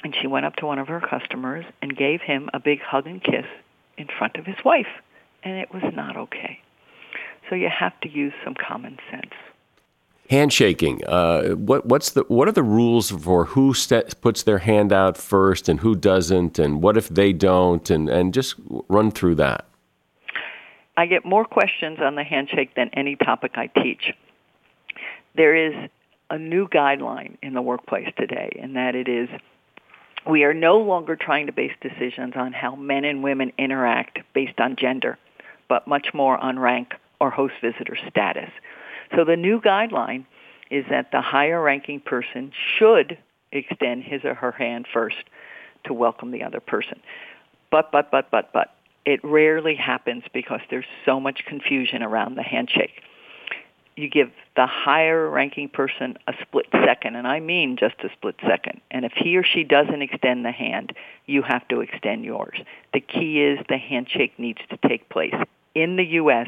[0.04, 3.08] and she went up to one of her customers and gave him a big hug
[3.08, 3.46] and kiss
[3.98, 4.88] in front of his wife,
[5.44, 6.60] and it was not okay.
[7.54, 9.32] So you have to use some common sense.
[10.28, 11.02] Handshaking.
[11.06, 15.18] Uh, what what's the what are the rules for who st- puts their hand out
[15.18, 18.56] first and who doesn't, and what if they don't, and and just
[18.90, 19.68] run through that.
[20.98, 24.14] I get more questions on the handshake than any topic I teach.
[25.36, 25.92] There is
[26.32, 29.30] a new guideline in the workplace today, and that it is
[30.28, 34.60] we are no longer trying to base decisions on how men and women interact based
[34.60, 35.20] on gender,
[35.70, 38.50] but much more on rank or host visitor status.
[39.16, 40.26] So the new guideline
[40.72, 43.18] is that the higher ranking person should
[43.52, 45.24] extend his or her hand first
[45.86, 47.00] to welcome the other person.
[47.70, 52.44] But, but, but, but, but, it rarely happens because there's so much confusion around the
[52.44, 53.02] handshake.
[53.96, 58.36] you give the higher ranking person a split second, and I mean just a split
[58.48, 58.82] second.
[58.90, 60.94] And if he or she doesn't extend the hand,
[61.26, 62.58] you have to extend yours.
[62.94, 65.36] The key is the handshake needs to take place.
[65.76, 66.48] In the U.S.,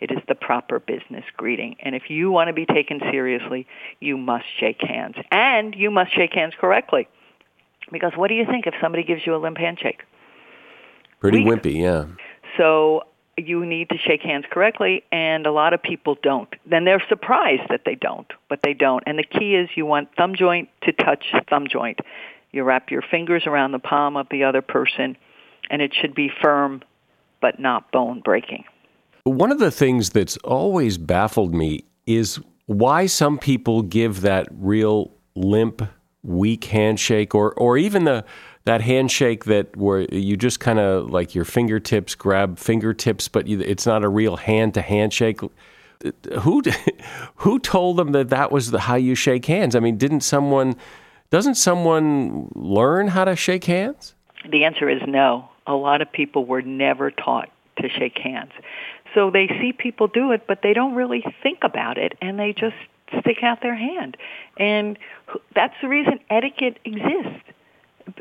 [0.00, 1.76] it is the proper business greeting.
[1.80, 3.66] And if you want to be taken seriously,
[4.00, 5.16] you must shake hands.
[5.30, 7.08] And you must shake hands correctly.
[7.90, 10.02] Because what do you think if somebody gives you a limp handshake?
[11.20, 11.62] Pretty Weak.
[11.62, 12.06] wimpy, yeah.
[12.56, 13.02] So
[13.36, 16.48] you need to shake hands correctly, and a lot of people don't.
[16.66, 19.02] Then they're surprised that they don't, but they don't.
[19.06, 22.00] And the key is you want thumb joint to touch thumb joint.
[22.52, 25.16] You wrap your fingers around the palm of the other person,
[25.70, 26.82] and it should be firm
[27.40, 28.64] but not bone breaking.
[29.28, 35.12] One of the things that's always baffled me is why some people give that real
[35.34, 35.82] limp,
[36.22, 38.24] weak handshake, or or even the
[38.64, 43.60] that handshake that where you just kind of like your fingertips grab fingertips, but you,
[43.60, 45.40] it's not a real hand to handshake.
[46.40, 46.62] Who
[47.36, 49.74] who told them that that was the, how you shake hands?
[49.74, 50.76] I mean, didn't someone?
[51.30, 54.14] Doesn't someone learn how to shake hands?
[54.50, 55.48] The answer is no.
[55.66, 58.52] A lot of people were never taught to shake hands.
[59.14, 62.52] So they see people do it, but they don't really think about it, and they
[62.52, 62.76] just
[63.20, 64.16] stick out their hand.
[64.58, 64.98] And
[65.54, 67.42] that's the reason etiquette exists,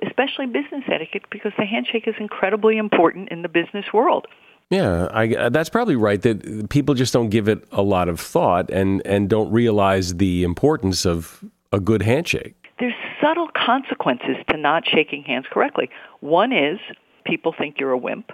[0.06, 4.28] especially business etiquette, because the handshake is incredibly important in the business world.
[4.70, 6.22] Yeah, I, that's probably right.
[6.22, 10.44] That people just don't give it a lot of thought and, and don't realize the
[10.44, 12.56] importance of a good handshake.
[12.80, 15.90] There's subtle consequences to not shaking hands correctly.
[16.20, 16.80] One is
[17.26, 18.32] people think you're a wimp.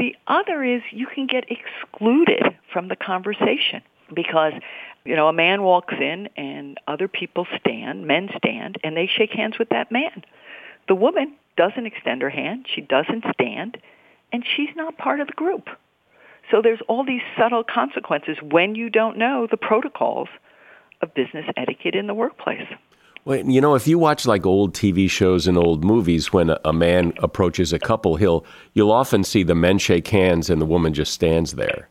[0.00, 3.82] The other is you can get excluded from the conversation
[4.14, 4.54] because
[5.04, 9.32] you know a man walks in and other people stand, men stand, and they shake
[9.32, 10.24] hands with that man.
[10.88, 13.76] The woman doesn't extend her hand, she doesn't stand,
[14.32, 15.68] and she's not part of the group.
[16.50, 20.28] So there's all these subtle consequences when you don't know the protocols
[21.02, 22.66] of business etiquette in the workplace.
[23.24, 26.60] Well, you know, if you watch like old TV shows and old movies, when a,
[26.64, 30.66] a, man approaches a couple, he'll you'll often see the men shake hands and the
[30.66, 31.88] woman just stands there,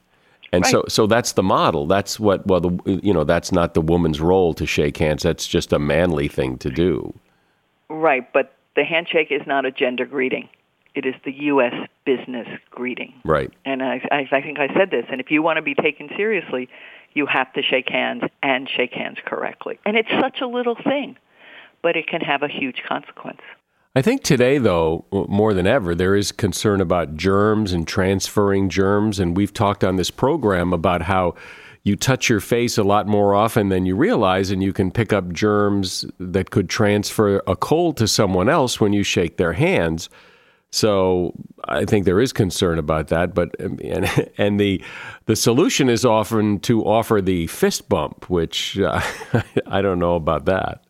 [0.52, 0.72] and right.
[0.72, 1.86] so so that's the model.
[1.86, 5.24] That's what well, the, you know, that's not the woman's role to shake hands.
[5.24, 7.14] That's just a manly thing to do.
[7.90, 10.50] Right, but the handshake is not a gender greeting.
[10.96, 11.74] It is the U.S.
[12.06, 13.14] business greeting.
[13.24, 13.52] Right.
[13.64, 15.06] And I, I, I think I said this.
[15.12, 16.68] And if you want to be taken seriously,
[17.14, 19.80] you have to shake hands and shake hands correctly.
[19.86, 21.18] And it's such a little thing,
[21.82, 23.42] but it can have a huge consequence.
[23.96, 29.20] I think today, though, more than ever, there is concern about germs and transferring germs.
[29.20, 31.36] And we've talked on this program about how
[31.84, 35.12] you touch your face a lot more often than you realize, and you can pick
[35.12, 40.08] up germs that could transfer a cold to someone else when you shake their hands.
[40.72, 41.34] So
[41.68, 44.84] I think there is concern about that, but um, and, and the
[45.26, 49.02] the solution is often to offer the fist bump, which uh,
[49.68, 50.84] I don't know about that.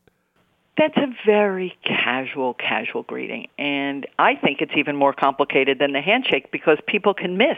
[0.77, 5.99] That's a very casual, casual greeting, and I think it's even more complicated than the
[5.99, 7.57] handshake because people can miss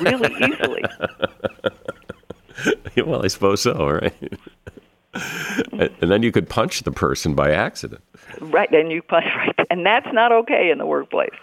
[0.00, 0.84] really easily.
[3.04, 4.14] well, I suppose so, right?
[6.00, 8.04] and then you could punch the person by accident.
[8.40, 11.34] Right, and you punch right, and that's not okay in the workplace.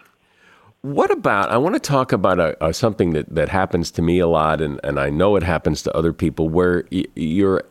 [0.88, 1.52] What about?
[1.52, 4.62] I want to talk about a, a, something that, that happens to me a lot,
[4.62, 7.64] and, and I know it happens to other people, where y- you're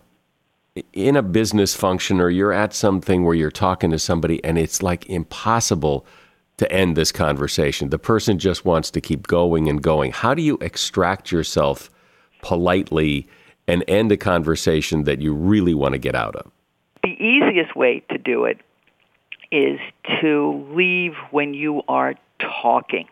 [0.92, 4.82] in a business function or you're at something where you're talking to somebody, and it's
[4.82, 6.04] like impossible
[6.58, 7.88] to end this conversation.
[7.88, 10.12] The person just wants to keep going and going.
[10.12, 11.88] How do you extract yourself
[12.42, 13.26] politely
[13.66, 16.52] and end a conversation that you really want to get out of?
[17.02, 18.60] The easiest way to do it
[19.50, 19.80] is
[20.20, 23.06] to leave when you are talking.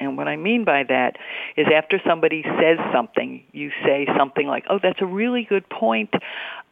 [0.00, 1.16] And what I mean by that
[1.56, 6.12] is after somebody says something, you say something like, "Oh, that's a really good point."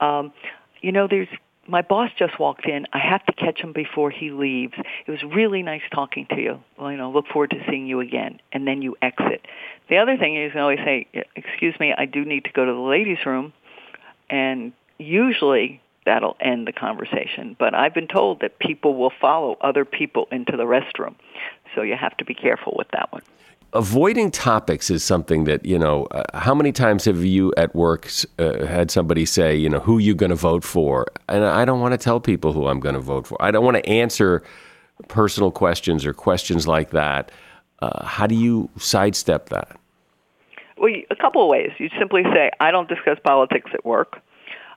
[0.01, 0.33] Um,
[0.81, 1.29] you know, there's
[1.67, 2.87] my boss just walked in.
[2.93, 4.75] I have to catch him before he leaves.
[5.07, 6.61] It was really nice talking to you.
[6.77, 8.41] Well, you know, look forward to seeing you again.
[8.53, 9.47] And then you exit.
[9.89, 12.73] The other thing is, you always say, "Excuse me, I do need to go to
[12.73, 13.53] the ladies' room,"
[14.29, 17.55] and usually that'll end the conversation.
[17.59, 21.15] But I've been told that people will follow other people into the restroom.
[21.75, 23.23] So you have to be careful with that one.
[23.75, 28.07] Avoiding topics is something that, you know, uh, how many times have you at work
[28.39, 31.07] uh, had somebody say, you know, who are you going to vote for?
[31.29, 33.41] And I don't want to tell people who I'm going to vote for.
[33.41, 34.43] I don't want to answer
[35.09, 37.33] personal questions or questions like that.
[37.81, 39.79] Uh, how do you sidestep that?
[40.77, 41.71] Well, a couple of ways.
[41.79, 44.21] You simply say, I don't discuss politics at work.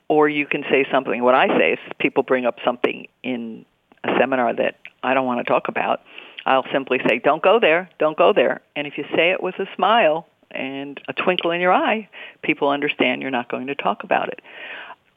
[0.08, 1.24] Or you can say something.
[1.24, 3.66] What I say is people bring up something in
[4.04, 6.02] a seminar that I don't want to talk about.
[6.46, 8.62] I'll simply say, don't go there, don't go there.
[8.76, 12.08] And if you say it with a smile, and a twinkle in your eye,
[12.42, 14.42] people understand you're not going to talk about it.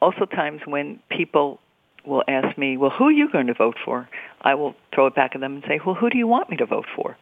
[0.01, 1.61] Also times when people
[2.05, 4.09] will ask me, well, who are you going to vote for?
[4.43, 6.57] I will throw it back at them and say, well, who do you want me
[6.57, 7.17] to vote for?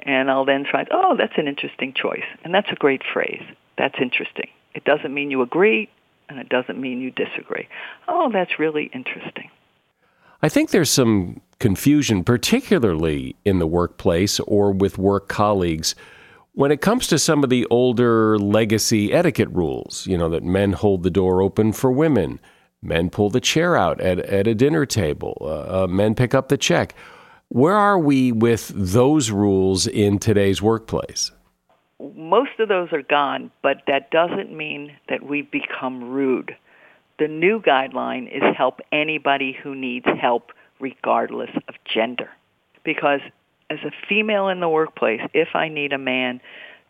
[0.00, 2.24] And I'll then try, oh, that's an interesting choice.
[2.44, 3.42] And that's a great phrase.
[3.78, 4.48] That's interesting.
[4.74, 5.88] It doesn't mean you agree,
[6.28, 7.68] and it doesn't mean you disagree.
[8.08, 9.50] Oh, that's really interesting.
[10.42, 15.94] I think there's some confusion, particularly in the workplace or with work colleagues,
[16.52, 20.72] when it comes to some of the older legacy etiquette rules, you know, that men
[20.72, 22.38] hold the door open for women,
[22.80, 26.48] men pull the chair out at, at a dinner table, uh, uh, men pick up
[26.48, 26.94] the check.
[27.48, 31.32] Where are we with those rules in today's workplace?
[32.16, 36.56] Most of those are gone, but that doesn't mean that we've become rude.
[37.18, 40.50] The new guideline is help anybody who needs help
[40.84, 42.28] regardless of gender.
[42.84, 43.20] Because
[43.70, 46.42] as a female in the workplace, if I need a man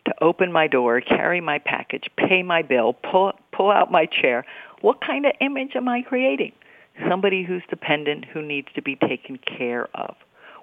[0.07, 4.45] to open my door, carry my package, pay my bill, pull pull out my chair,
[4.81, 6.53] what kind of image am I creating?
[7.09, 10.17] Somebody who's dependent who needs to be taken care of.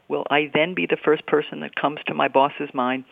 [0.10, 3.06] Will I then be the first person that comes to my boss's mind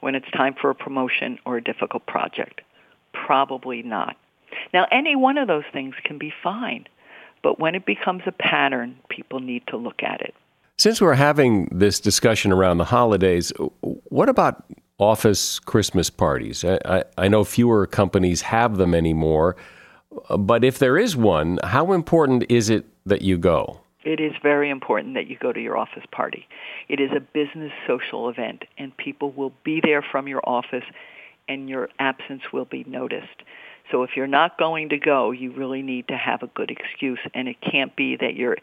[0.00, 2.62] when it's time for a promotion or a difficult project?
[3.12, 4.16] Probably not.
[4.72, 6.86] Now, any one of those things can be fine,
[7.46, 10.34] but when it becomes a pattern, people need to look at it.
[10.78, 14.64] Since we're having this discussion around the holidays, what about
[14.98, 16.64] office Christmas parties?
[16.64, 19.54] I, I, I, know fewer companies have them anymore,
[20.36, 23.78] but if there is one, how important is it that you go?
[24.04, 26.48] It is very important that you go to your office party.
[26.88, 30.84] It is a business social event, and people will be there from your office,
[31.48, 33.44] and your absence will be noticed.
[33.90, 37.20] So if you're not going to go, you really need to have a good excuse,
[37.34, 38.56] and it can't be that your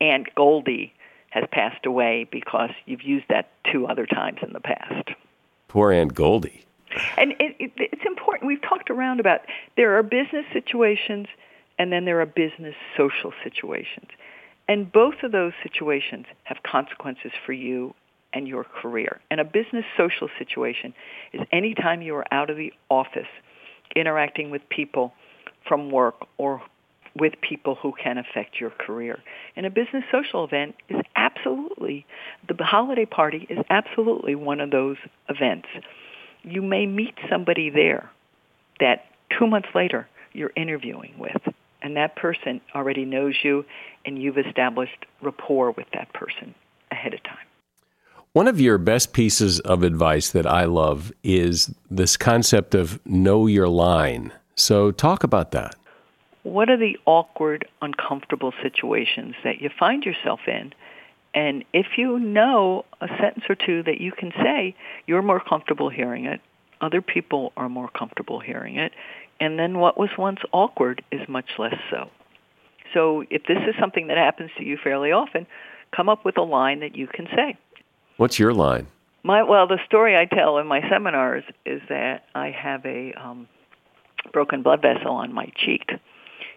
[0.00, 0.92] Aunt Goldie
[1.30, 5.10] has passed away because you've used that two other times in the past.
[5.68, 6.66] Poor Aunt Goldie.
[7.16, 8.46] And it, it, it's important.
[8.46, 9.40] We've talked around about
[9.76, 11.26] there are business situations
[11.78, 14.08] and then there are business social situations.
[14.68, 17.94] And both of those situations have consequences for you
[18.32, 19.20] and your career.
[19.30, 20.94] And a business social situation
[21.32, 23.26] is any time you are out of the office
[23.96, 25.12] interacting with people
[25.66, 26.62] from work or
[27.14, 29.22] with people who can affect your career.
[29.54, 32.06] And a business social event is absolutely,
[32.48, 34.96] the holiday party is absolutely one of those
[35.28, 35.68] events.
[36.42, 38.10] You may meet somebody there
[38.80, 39.04] that
[39.38, 41.40] two months later you're interviewing with.
[41.82, 43.64] And that person already knows you
[44.04, 46.54] and you've established rapport with that person
[46.90, 47.46] ahead of time.
[48.34, 53.46] One of your best pieces of advice that I love is this concept of know
[53.46, 54.32] your line.
[54.56, 55.74] So talk about that
[56.42, 60.72] what are the awkward, uncomfortable situations that you find yourself in?
[61.34, 64.74] And if you know a sentence or two that you can say,
[65.06, 66.40] you're more comfortable hearing it.
[66.80, 68.92] Other people are more comfortable hearing it.
[69.40, 72.10] And then what was once awkward is much less so.
[72.92, 75.46] So if this is something that happens to you fairly often,
[75.94, 77.56] come up with a line that you can say.
[78.16, 78.86] What's your line?
[79.24, 83.48] My well, the story I tell in my seminars is that I have a um,
[84.32, 85.90] broken blood vessel on my cheek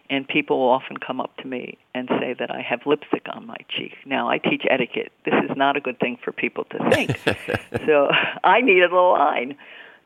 [0.10, 3.48] and people will often come up to me and say that I have lipstick on
[3.48, 3.94] my cheek.
[4.06, 5.12] Now, I teach etiquette.
[5.24, 7.18] This is not a good thing for people to think.
[7.86, 8.10] so
[8.44, 9.56] I needed a little line.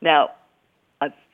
[0.01, 0.31] Now,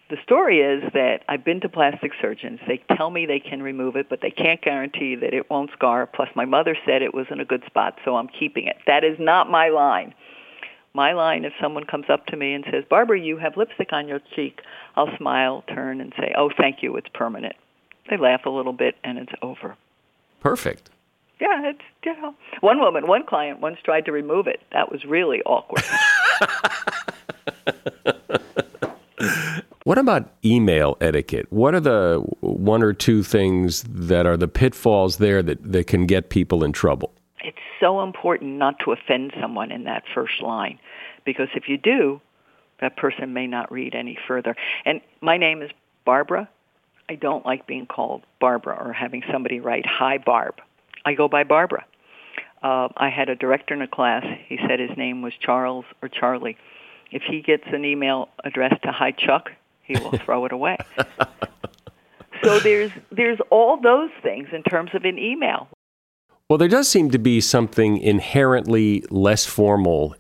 [0.10, 2.60] the story is that I've been to plastic surgeons.
[2.68, 6.06] They tell me they can remove it, but they can't guarantee that it won't scar.
[6.06, 8.78] Plus, my mother said it was in a good spot, so I'm keeping it.
[8.86, 10.14] That is not my line.
[10.94, 14.08] My line, if someone comes up to me and says, Barbara, you have lipstick on
[14.08, 14.62] your cheek,
[14.96, 17.56] I'll smile, turn, and say, oh, thank you, it's permanent.
[18.10, 19.76] They laugh a little bit and it's over.
[20.40, 20.92] Perfect.
[21.42, 22.34] Yeah, it's you know.
[22.62, 24.62] One woman, one client once tried to remove it.
[24.72, 25.84] That was really awkward.
[29.86, 31.48] what about email etiquette?
[31.50, 36.06] What are the one or two things that are the pitfalls there that, that can
[36.06, 37.14] get people in trouble?
[37.44, 40.78] It's so important not to offend someone in that first line
[41.26, 42.22] because if you do,
[42.82, 44.56] that person may not read any further.
[44.84, 45.72] And my name is
[46.04, 46.50] Barbara
[47.10, 50.56] I don't like being called Barbara or having somebody write, Hi, Barb.
[51.06, 51.86] I go by Barbara.
[52.64, 54.26] Uh, I had a director in a class.
[54.48, 56.58] He said his name was Charles or Charlie.
[57.12, 59.52] If he gets an email addressed to Hi Chuck,
[59.86, 60.78] he will throw it away.
[62.44, 65.68] so there's there's all those things in terms of an email.
[66.50, 70.16] Well, there does seem to be something inherently less formal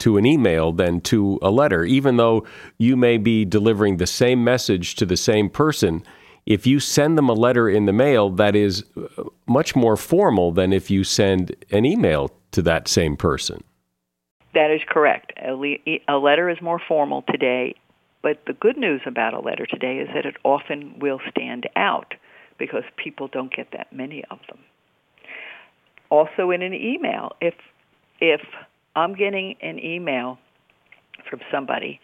[0.00, 2.46] to an email than to a letter, even though
[2.78, 6.02] you may be delivering the same message to the same person
[6.46, 10.52] if you send them a letter in the mail, that is uh, much more formal
[10.52, 13.62] than if you send an email to that same person.
[14.54, 15.32] That is correct.
[15.46, 15.76] A, le-
[16.08, 17.76] a letter is more formal today,
[18.22, 22.14] But the good news about a letter today is that it often will stand out
[22.58, 24.58] because people don't get that many of them.
[26.10, 27.54] Also in an email, if
[28.20, 28.42] if
[28.94, 30.38] I'm getting an email
[31.28, 32.00] from somebody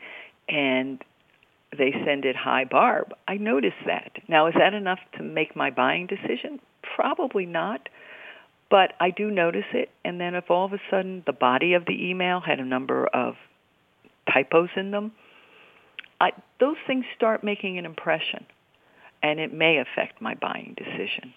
[0.49, 1.03] and
[1.77, 4.13] they send it hi barb i notice that.
[4.29, 6.61] Now is that enough to make my buying decision?
[6.95, 7.89] Probably not
[8.69, 9.91] but i do notice it.
[10.05, 13.07] And then if all of a sudden the body of the email had a number
[13.07, 13.35] of
[14.33, 15.13] typos in them
[16.21, 18.47] I, those things start making an impression
[19.23, 21.33] and it may affect my buying decision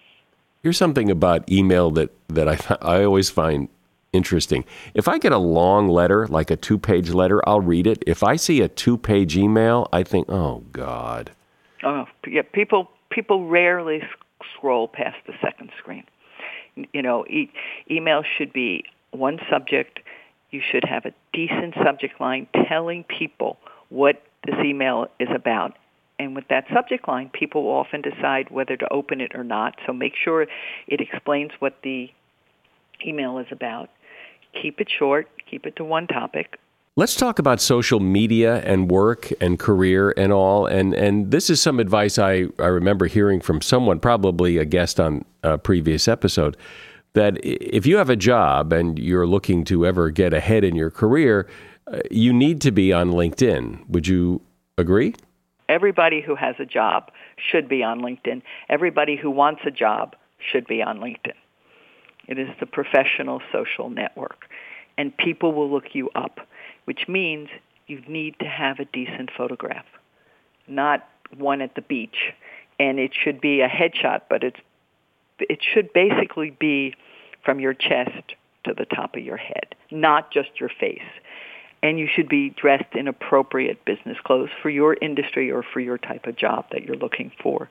[0.61, 3.69] here's something about email that, that I, I always find
[4.13, 4.65] interesting.
[4.93, 8.03] If I get a long letter, like a two page letter, I'll read it.
[8.07, 11.31] If I see a two page email, I think, oh, God.
[11.83, 12.41] Oh, yeah.
[12.41, 14.01] People, people rarely
[14.55, 16.03] scroll past the second screen.
[16.93, 17.51] You know, e-
[17.89, 19.99] email should be one subject.
[20.51, 23.57] You should have a decent subject line telling people
[23.89, 25.73] what this email is about.
[26.17, 29.75] And with that subject line, people often decide whether to open it or not.
[29.85, 30.47] So make sure
[30.87, 32.09] it explains what the
[33.05, 33.89] email is about
[34.61, 36.57] keep it short, keep it to one topic.
[36.95, 40.65] Let's talk about social media and work and career and all.
[40.65, 44.99] And and this is some advice I, I remember hearing from someone, probably a guest
[44.99, 46.57] on a previous episode,
[47.13, 50.91] that if you have a job and you're looking to ever get ahead in your
[50.91, 51.47] career,
[51.91, 53.87] Uh, you need to be on LinkedIn.
[53.89, 54.41] Would you
[54.77, 55.15] agree?
[55.67, 58.41] Everybody who has a job should be on LinkedIn.
[58.69, 61.33] Everybody who wants a job should be on LinkedIn.
[62.27, 64.45] It is the professional social network.
[64.97, 66.39] And people will look you up,
[66.85, 67.49] which means
[67.87, 69.85] you need to have a decent photograph,
[70.67, 72.33] not one at the beach.
[72.79, 74.59] And it should be a headshot, but it's,
[75.39, 76.93] it should basically be
[77.43, 78.35] from your chest
[78.65, 81.01] to the top of your head, not just your face.
[81.81, 85.97] And you should be dressed in appropriate business clothes for your industry or for your
[85.97, 87.69] type of job that you're looking for.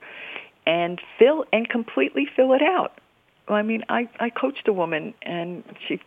[0.65, 2.99] And fill and completely fill it out.
[3.47, 5.99] I mean, I I coached a woman and she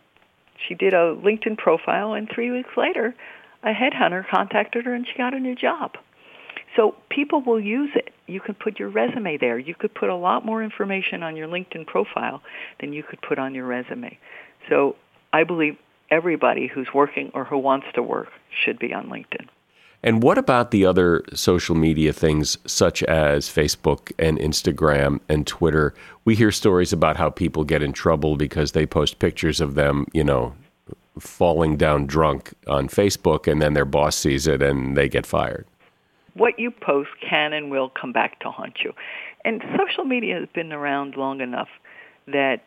[0.67, 3.15] she did a LinkedIn profile and 3 weeks later
[3.63, 5.97] a headhunter contacted her and she got a new job.
[6.75, 8.13] So people will use it.
[8.27, 9.57] You can put your resume there.
[9.57, 12.41] You could put a lot more information on your LinkedIn profile
[12.79, 14.17] than you could put on your resume.
[14.69, 14.95] So
[15.31, 15.77] I believe
[16.09, 18.29] everybody who's working or who wants to work
[18.63, 19.47] should be on LinkedIn.
[20.05, 25.93] And what about the other social media things such as Facebook and Instagram and Twitter?
[26.25, 30.05] We hear stories about how people get in trouble because they post pictures of them,
[30.13, 30.53] you know,
[31.19, 35.65] falling down drunk on Facebook and then their boss sees it and they get fired.
[36.33, 38.91] What you post can and will come back to haunt you.
[39.45, 41.69] And social media has been around long enough
[42.27, 42.65] that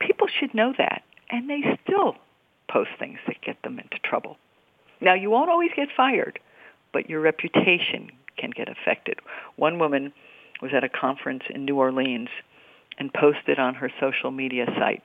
[0.00, 1.02] people should know that.
[1.30, 2.16] And they still
[2.68, 4.36] post things that get them into trouble.
[5.00, 6.38] Now, you won't always get fired,
[6.92, 9.20] but your reputation can get affected.
[9.56, 10.12] One woman
[10.60, 12.28] was at a conference in New Orleans
[12.98, 15.02] and posted on her social media site,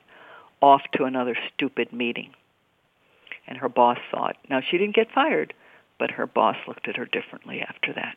[0.61, 2.31] off to another stupid meeting.
[3.47, 4.37] And her boss saw it.
[4.49, 5.53] Now, she didn't get fired,
[5.99, 8.15] but her boss looked at her differently after that.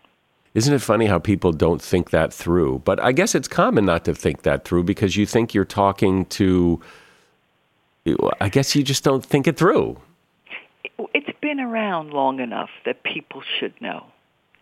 [0.54, 2.78] Isn't it funny how people don't think that through?
[2.84, 6.24] But I guess it's common not to think that through because you think you're talking
[6.26, 6.80] to,
[8.40, 9.98] I guess you just don't think it through
[11.14, 14.06] it's been around long enough that people should know,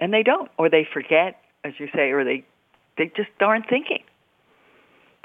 [0.01, 2.45] and they don't, or they forget, as you say, or they
[2.97, 4.03] they just aren't thinking.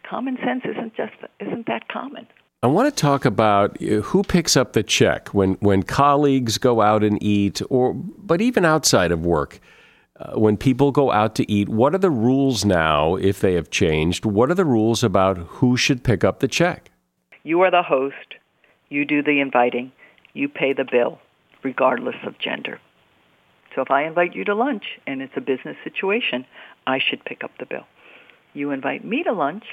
[0.07, 2.27] Common sense isn't just isn't that common.
[2.61, 6.81] I want to talk about uh, who picks up the check when when colleagues go
[6.81, 9.59] out and eat, or but even outside of work.
[10.19, 13.69] Uh, when people go out to eat, what are the rules now, if they have
[13.69, 14.25] changed?
[14.25, 16.91] What are the rules about who should pick up the check?
[17.49, 18.35] You are the host.
[18.89, 19.91] You do the inviting
[20.33, 21.17] you pay the bill,
[21.63, 22.79] regardless of gender.
[23.73, 26.45] So if I invite you to lunch and it's a business situation,
[26.85, 27.87] I should pick up the bill.
[28.53, 29.63] You invite me to lunch,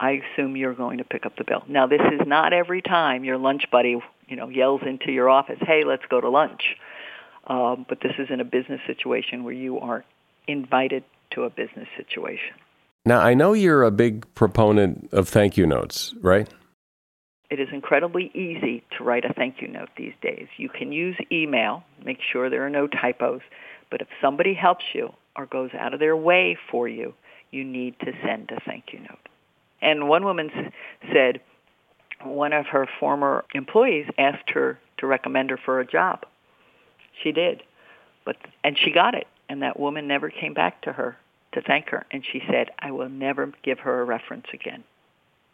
[0.00, 1.64] I assume you're going to pick up the bill.
[1.68, 5.58] Now this is not every time your lunch buddy, you know, yells into your office,
[5.60, 6.78] "Hey, let's go to lunch."
[7.46, 10.02] Um, but this is in a business situation where you are
[10.48, 12.54] invited to a business situation.
[13.04, 16.48] Now I know you're a big proponent of thank you notes, right?
[17.48, 20.48] It is incredibly easy to write a thank you note these days.
[20.56, 23.40] You can use email, make sure there are no typos,
[23.90, 27.14] but if somebody helps you or goes out of their way for you,
[27.52, 29.28] you need to send a thank you note.
[29.80, 30.50] And one woman
[31.12, 31.40] said
[32.24, 36.24] one of her former employees asked her to recommend her for a job.
[37.22, 37.62] She did.
[38.24, 41.16] But and she got it and that woman never came back to her
[41.52, 44.82] to thank her and she said, "I will never give her a reference again."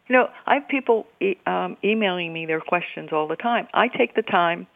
[0.07, 3.67] You know, I have people e- um, emailing me their questions all the time.
[3.73, 4.67] I take the time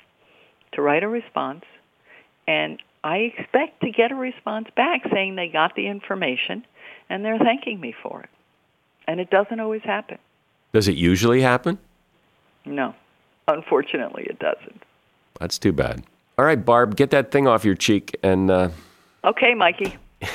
[0.73, 1.65] to write a response,
[2.47, 6.65] and I expect to get a response back saying they got the information
[7.09, 8.29] and they're thanking me for it.
[9.07, 10.17] And it doesn't always happen.
[10.73, 11.77] Does it usually happen?
[12.65, 12.93] No.
[13.47, 14.83] Unfortunately, it doesn't.
[15.39, 16.03] That's too bad.
[16.37, 18.51] All right, Barb, get that thing off your cheek and.
[18.51, 18.69] Uh...
[19.23, 19.95] Okay, Mikey.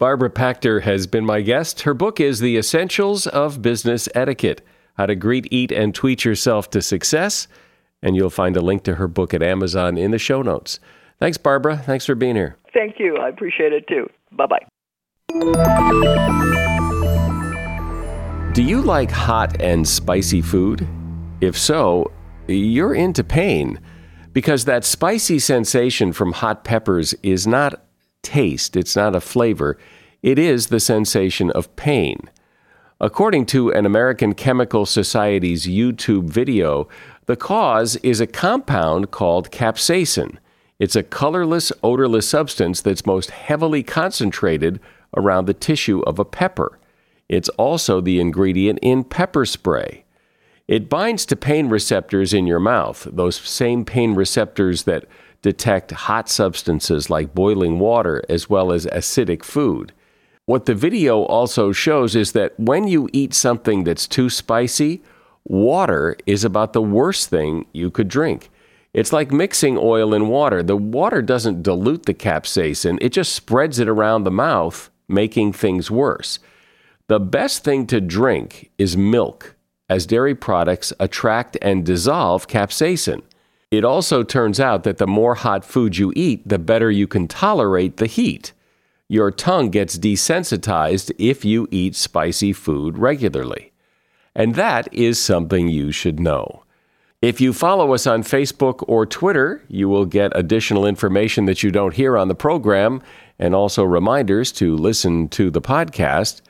[0.00, 1.82] Barbara Pachter has been my guest.
[1.82, 4.62] Her book is The Essentials of Business Etiquette
[4.94, 7.46] How to Greet, Eat, and Tweet Yourself to Success.
[8.02, 10.80] And you'll find a link to her book at Amazon in the show notes.
[11.18, 11.76] Thanks, Barbara.
[11.76, 12.56] Thanks for being here.
[12.72, 13.18] Thank you.
[13.18, 14.08] I appreciate it too.
[14.32, 14.66] Bye bye.
[18.54, 20.88] Do you like hot and spicy food?
[21.42, 22.10] If so,
[22.48, 23.78] you're into pain
[24.32, 27.84] because that spicy sensation from hot peppers is not
[28.22, 29.78] taste, it's not a flavor,
[30.22, 32.30] it is the sensation of pain.
[33.00, 36.86] According to an American Chemical Society's YouTube video,
[37.26, 40.36] the cause is a compound called capsaicin.
[40.78, 44.80] It's a colorless, odorless substance that's most heavily concentrated
[45.16, 46.78] around the tissue of a pepper.
[47.28, 50.04] It's also the ingredient in pepper spray.
[50.68, 55.04] It binds to pain receptors in your mouth, those same pain receptors that
[55.42, 59.92] detect hot substances like boiling water as well as acidic food.
[60.46, 65.02] What the video also shows is that when you eat something that's too spicy,
[65.44, 68.50] water is about the worst thing you could drink.
[68.92, 70.62] It's like mixing oil and water.
[70.62, 75.90] The water doesn't dilute the capsaicin, it just spreads it around the mouth, making things
[75.90, 76.38] worse.
[77.06, 79.54] The best thing to drink is milk,
[79.88, 83.22] as dairy products attract and dissolve capsaicin.
[83.70, 87.28] It also turns out that the more hot food you eat, the better you can
[87.28, 88.52] tolerate the heat.
[89.08, 93.72] Your tongue gets desensitized if you eat spicy food regularly.
[94.34, 96.64] And that is something you should know.
[97.22, 101.70] If you follow us on Facebook or Twitter, you will get additional information that you
[101.70, 103.02] don't hear on the program
[103.38, 106.40] and also reminders to listen to the podcast.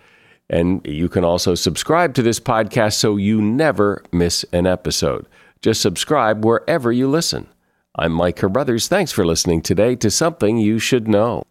[0.49, 5.27] And you can also subscribe to this podcast so you never miss an episode.
[5.63, 7.47] Just subscribe wherever you listen.
[7.95, 8.89] I'm Mike Carruthers.
[8.89, 11.45] Thanks for listening today to Something You Should Know.